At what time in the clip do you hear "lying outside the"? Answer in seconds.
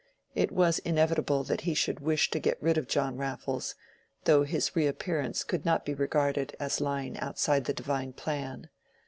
6.81-7.71